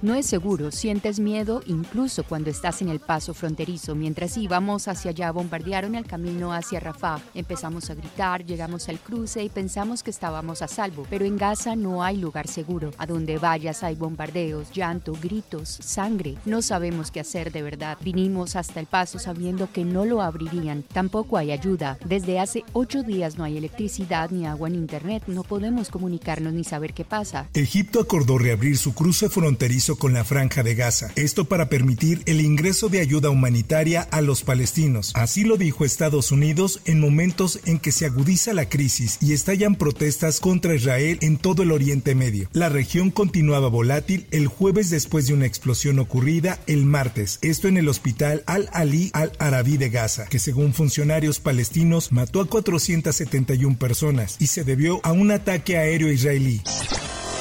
[0.00, 3.96] No es seguro, sientes miedo incluso cuando estás en el paso fronterizo.
[3.96, 7.20] Mientras íbamos hacia allá, bombardearon el camino hacia Rafah.
[7.34, 11.04] Empezamos a gritar, llegamos al cruce y pensamos que estábamos a salvo.
[11.10, 12.92] Pero en Gaza no hay lugar seguro.
[12.96, 16.36] A donde vayas hay bombardeos, llanto, gritos, sangre.
[16.44, 17.98] No sabemos qué hacer de verdad.
[18.00, 20.84] Vinimos hasta el paso sabiendo que no lo abrirían.
[20.92, 21.98] Tampoco hay ayuda.
[22.04, 25.24] Desde hace ocho días no hay electricidad, ni agua, ni internet.
[25.26, 27.48] No podemos comunicarnos ni saber qué pasa.
[27.52, 32.40] Egipto acordó reabrir su cruce fronterizo con la franja de Gaza, esto para permitir el
[32.40, 35.12] ingreso de ayuda humanitaria a los palestinos.
[35.14, 39.76] Así lo dijo Estados Unidos en momentos en que se agudiza la crisis y estallan
[39.76, 42.48] protestas contra Israel en todo el Oriente Medio.
[42.52, 47.76] La región continuaba volátil el jueves después de una explosión ocurrida el martes, esto en
[47.76, 54.48] el hospital Al-Ali al-Arabi de Gaza, que según funcionarios palestinos mató a 471 personas y
[54.48, 56.62] se debió a un ataque aéreo israelí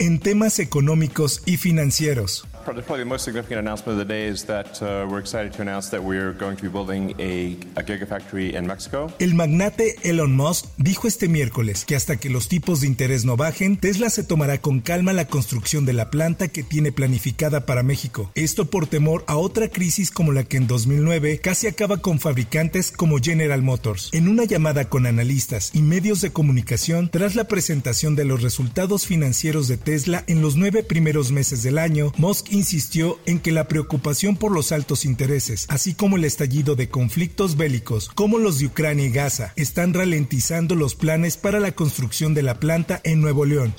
[0.00, 2.48] en temas económicos y financieros.
[2.64, 5.90] Probably the most significant announcement of the day is that uh, we're excited to announce
[5.90, 9.10] that we're going to be building a, a gigafactory in Mexico.
[9.18, 13.36] El magnate Elon Musk dijo este miércoles que hasta que los tipos de interés no
[13.36, 17.82] bajen, Tesla se tomará con calma la construcción de la planta que tiene planificada para
[17.82, 18.30] México.
[18.34, 22.92] Esto por temor a otra crisis como la que en 2009 casi acaba con fabricantes
[22.92, 24.10] como General Motors.
[24.12, 29.06] En una llamada con analistas y medios de comunicación tras la presentación de los resultados
[29.06, 33.68] financieros de Tesla en los nueve primeros meses del año, Musk insistió en que la
[33.68, 38.66] preocupación por los altos intereses, así como el estallido de conflictos bélicos como los de
[38.66, 43.44] Ucrania y Gaza, están ralentizando los planes para la construcción de la planta en Nuevo
[43.46, 43.74] León.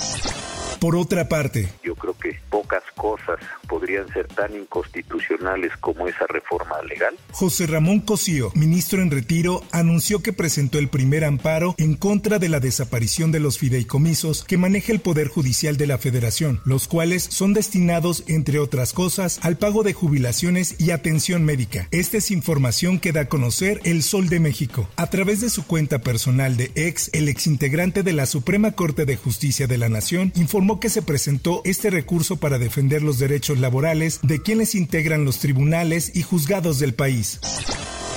[0.79, 3.37] Por otra parte, yo creo que pocas cosas
[3.71, 7.15] podrían ser tan inconstitucionales como esa reforma legal.
[7.31, 12.49] José Ramón Cosío, ministro en retiro, anunció que presentó el primer amparo en contra de
[12.49, 17.23] la desaparición de los fideicomisos que maneja el Poder Judicial de la Federación, los cuales
[17.23, 21.87] son destinados, entre otras cosas, al pago de jubilaciones y atención médica.
[21.91, 24.89] Esta es información que da a conocer El Sol de México.
[24.97, 29.15] A través de su cuenta personal de ex, el exintegrante de la Suprema Corte de
[29.15, 34.19] Justicia de la Nación informó que se presentó este recurso para defender los derechos laborales
[34.23, 37.39] de quienes integran los tribunales y juzgados del país.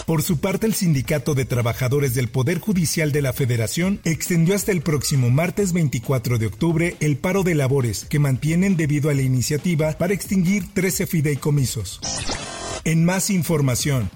[0.06, 4.70] Por su parte, el Sindicato de Trabajadores del Poder Judicial de la Federación extendió hasta
[4.70, 9.22] el próximo martes 24 de octubre el paro de labores que mantienen debido a la
[9.22, 12.00] iniciativa para extinguir 13 fideicomisos.
[12.84, 14.10] En más información,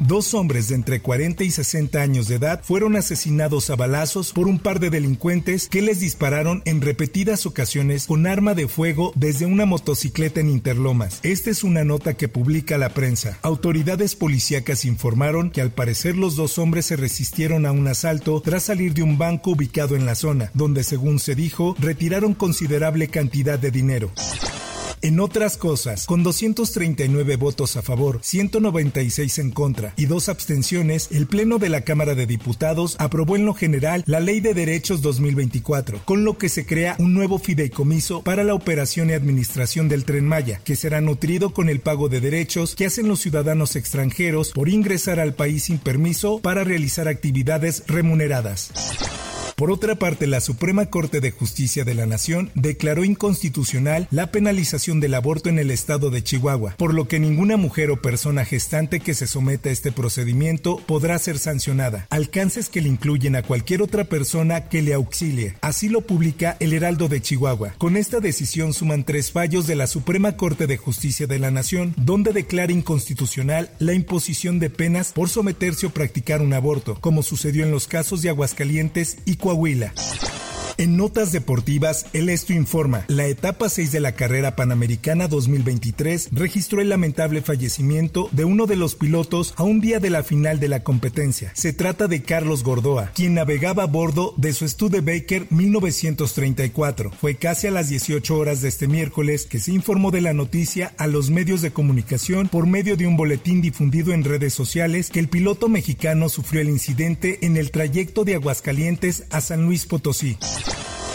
[0.00, 4.46] Dos hombres de entre 40 y 60 años de edad fueron asesinados a balazos por
[4.46, 9.46] un par de delincuentes que les dispararon en repetidas ocasiones con arma de fuego desde
[9.46, 11.18] una motocicleta en Interlomas.
[11.24, 13.38] Esta es una nota que publica la prensa.
[13.42, 18.64] Autoridades policíacas informaron que al parecer los dos hombres se resistieron a un asalto tras
[18.64, 23.58] salir de un banco ubicado en la zona, donde según se dijo retiraron considerable cantidad
[23.58, 24.12] de dinero.
[25.00, 31.26] En otras cosas, con 239 votos a favor, 196 en contra y dos abstenciones, el
[31.26, 36.00] Pleno de la Cámara de Diputados aprobó en lo general la Ley de Derechos 2024,
[36.04, 40.26] con lo que se crea un nuevo fideicomiso para la operación y administración del tren
[40.26, 44.68] Maya, que será nutrido con el pago de derechos que hacen los ciudadanos extranjeros por
[44.68, 48.72] ingresar al país sin permiso para realizar actividades remuneradas.
[49.58, 55.00] Por otra parte, la Suprema Corte de Justicia de la Nación declaró inconstitucional la penalización
[55.00, 59.00] del aborto en el estado de Chihuahua, por lo que ninguna mujer o persona gestante
[59.00, 63.82] que se someta a este procedimiento podrá ser sancionada, alcances que le incluyen a cualquier
[63.82, 65.56] otra persona que le auxilie.
[65.60, 67.74] Así lo publica el Heraldo de Chihuahua.
[67.78, 71.94] Con esta decisión suman tres fallos de la Suprema Corte de Justicia de la Nación,
[71.96, 77.64] donde declara inconstitucional la imposición de penas por someterse o practicar un aborto, como sucedió
[77.64, 79.47] en los casos de Aguascalientes y.
[79.48, 79.88] Coahuila.
[80.80, 86.80] En notas deportivas, el Esto informa, la etapa 6 de la carrera panamericana 2023 registró
[86.80, 90.68] el lamentable fallecimiento de uno de los pilotos a un día de la final de
[90.68, 91.50] la competencia.
[91.56, 97.10] Se trata de Carlos Gordoa, quien navegaba a bordo de su Studebaker 1934.
[97.10, 100.94] Fue casi a las 18 horas de este miércoles que se informó de la noticia
[100.96, 105.18] a los medios de comunicación por medio de un boletín difundido en redes sociales que
[105.18, 110.38] el piloto mexicano sufrió el incidente en el trayecto de Aguascalientes a San Luis Potosí.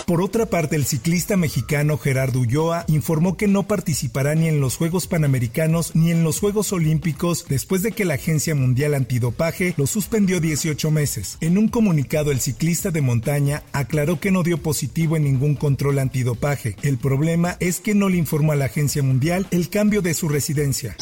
[0.05, 4.75] Por otra parte, el ciclista mexicano Gerardo Ulloa informó que no participará ni en los
[4.75, 9.87] Juegos Panamericanos ni en los Juegos Olímpicos después de que la Agencia Mundial Antidopaje lo
[9.87, 11.37] suspendió 18 meses.
[11.39, 15.99] En un comunicado, el ciclista de montaña aclaró que no dio positivo en ningún control
[15.99, 16.75] antidopaje.
[16.81, 20.27] El problema es que no le informó a la Agencia Mundial el cambio de su
[20.27, 20.97] residencia.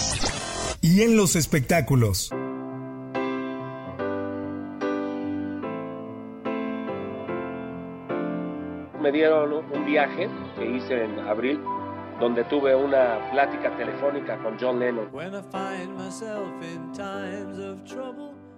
[0.82, 2.32] Y en los espectáculos.
[9.02, 11.60] Me dieron un viaje que hice en abril
[12.20, 15.10] donde tuve una plática telefónica con John Lennon.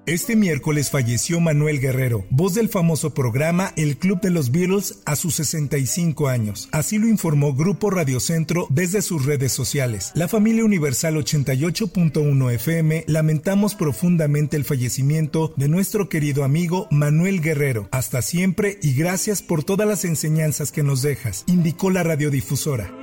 [0.05, 5.15] Este miércoles falleció Manuel Guerrero, voz del famoso programa El Club de los Beatles a
[5.15, 6.67] sus 65 años.
[6.73, 10.11] Así lo informó Grupo Radiocentro desde sus redes sociales.
[10.13, 17.87] La familia Universal 88.1 FM lamentamos profundamente el fallecimiento de nuestro querido amigo Manuel Guerrero.
[17.91, 23.02] Hasta siempre y gracias por todas las enseñanzas que nos dejas, indicó la radiodifusora.